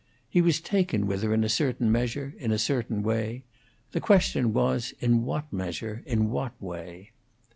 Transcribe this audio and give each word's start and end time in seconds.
He 0.27 0.41
was 0.41 0.59
taken 0.59 1.05
with 1.05 1.21
her 1.21 1.31
in 1.31 1.43
a 1.43 1.47
certain 1.47 1.91
measure, 1.91 2.33
in 2.39 2.51
a 2.51 2.57
certain 2.57 3.03
way; 3.03 3.43
the 3.91 4.01
question 4.01 4.51
was 4.51 4.95
in 4.99 5.21
what 5.25 5.53
measure, 5.53 6.01
in 6.07 6.31
what 6.31 6.59
way. 6.59 7.11